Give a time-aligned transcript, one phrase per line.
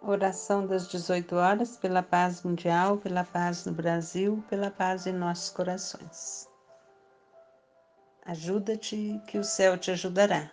[0.00, 5.50] Oração das 18 horas pela paz mundial, pela paz no Brasil, pela paz em nossos
[5.50, 6.48] corações.
[8.24, 10.50] Ajuda-te, que o céu te ajudará.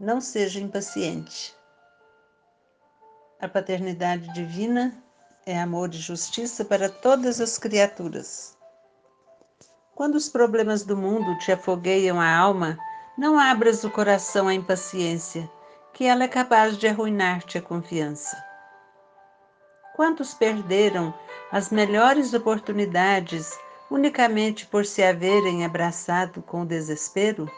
[0.00, 1.54] Não seja impaciente.
[3.38, 4.96] A paternidade divina
[5.44, 8.56] é amor e justiça para todas as criaturas.
[9.94, 12.78] Quando os problemas do mundo te afogueiam a alma,
[13.16, 15.48] não abras o coração à impaciência
[15.96, 18.36] que ela é capaz de arruinar-te a confiança.
[19.94, 21.14] Quantos perderam
[21.50, 23.58] as melhores oportunidades
[23.90, 27.50] unicamente por se haverem abraçado com o desespero?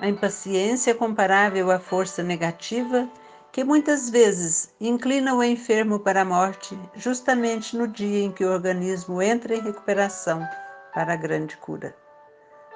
[0.00, 3.08] A impaciência é comparável à força negativa
[3.52, 8.52] que muitas vezes inclina o enfermo para a morte, justamente no dia em que o
[8.52, 10.44] organismo entra em recuperação
[10.92, 11.94] para a grande cura.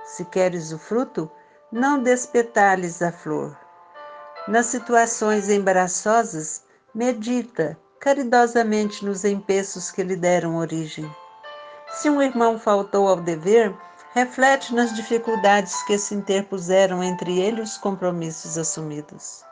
[0.04, 1.28] Se queres o fruto,
[1.72, 3.58] não despetales a flor,
[4.48, 6.64] nas situações embaraçosas,
[6.94, 11.08] medita caridosamente nos empeços que lhe deram origem.
[11.88, 13.72] Se um irmão faltou ao dever,
[14.12, 19.44] reflete nas dificuldades que se interpuseram entre ele e os compromissos assumidos.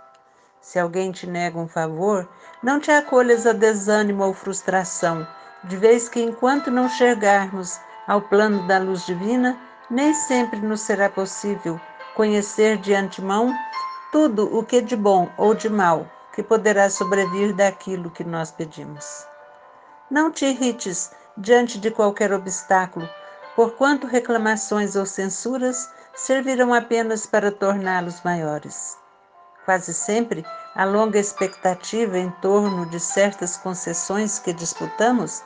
[0.61, 2.29] Se alguém te nega um favor,
[2.63, 5.27] não te acolhas a desânimo ou frustração,
[5.65, 9.59] de vez que enquanto não chegarmos ao plano da luz divina,
[9.91, 11.81] nem sempre nos será possível
[12.15, 13.55] conhecer de antemão
[14.13, 19.27] tudo o que de bom ou de mal que poderá sobrevir daquilo que nós pedimos.
[20.11, 23.09] Não te irrites diante de qualquer obstáculo,
[23.55, 28.99] porquanto reclamações ou censuras servirão apenas para torná-los maiores.
[29.65, 35.43] Quase sempre, a longa expectativa em torno de certas concessões que disputamos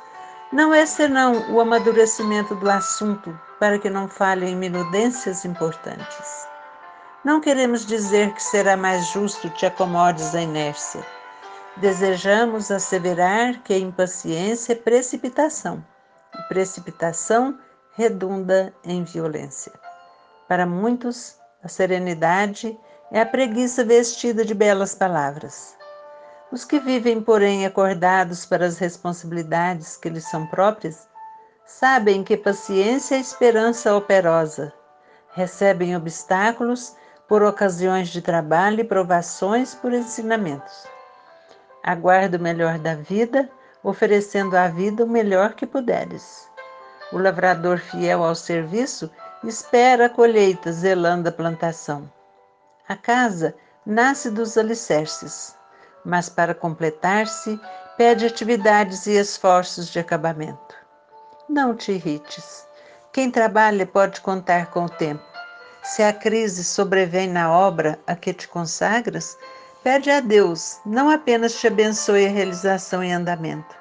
[0.53, 6.44] não é senão o amadurecimento do assunto para que não falhem minudências importantes.
[7.25, 11.03] Não queremos dizer que será mais justo te acomodes à inércia.
[11.79, 15.83] Desejamos asseverar que a impaciência é precipitação,
[16.39, 17.59] e precipitação
[17.97, 19.73] redunda em violência.
[20.47, 22.79] Para muitos, a serenidade
[23.11, 25.75] é a preguiça vestida de belas palavras.
[26.53, 31.09] Os que vivem, porém, acordados para as responsabilidades que lhes são próprias,
[31.65, 34.75] sabem que paciência é esperança operosa,
[35.33, 36.95] recebem obstáculos
[37.29, 40.87] por ocasiões de trabalho e provações por ensinamentos.
[41.83, 43.49] Aguarda o melhor da vida,
[43.83, 46.49] oferecendo à vida o melhor que puderes.
[47.13, 49.11] O lavrador fiel ao serviço
[49.43, 52.11] espera a colheita, zelando a plantação.
[52.89, 53.55] A casa
[53.85, 55.55] nasce dos alicerces,
[56.05, 57.61] mas para completar-se,
[57.97, 60.75] pede atividades e esforços de acabamento.
[61.49, 62.67] Não te irrites.
[63.13, 65.34] Quem trabalha pode contar com o tempo
[65.85, 69.37] se a crise sobrevém na obra a que te consagras,
[69.83, 73.77] pede a Deus não apenas te abençoe a realização em andamento,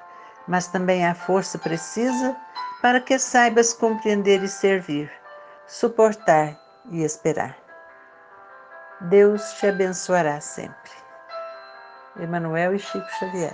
[0.46, 2.36] mas também a força precisa
[2.82, 5.10] para que saibas compreender e servir,
[5.66, 6.60] suportar
[6.90, 7.56] e esperar.
[9.00, 10.92] Deus te abençoará sempre.
[12.20, 13.52] Emanuel e Chico Xavier.